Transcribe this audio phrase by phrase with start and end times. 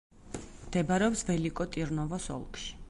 [0.37, 2.79] მდებარეობს ველიკო-ტირნოვოს ოლქში.